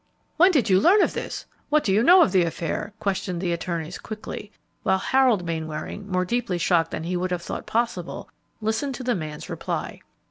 [0.37, 3.53] "When did you learn of this?" "What do you know of the affair?" questioned the
[3.53, 8.27] attorneys quickly, while Harold Mainwaring, more deeply shocked than he would have thought possible,
[8.61, 10.01] listened to the man's reply.